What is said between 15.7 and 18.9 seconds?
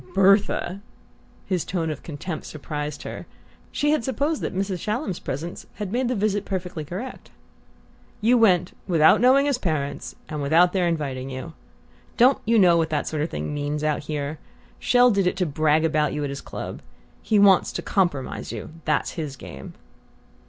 about you at his club. He wants to compromise you